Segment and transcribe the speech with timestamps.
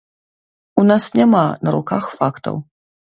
[0.81, 2.55] У нас няма на руках фактаў.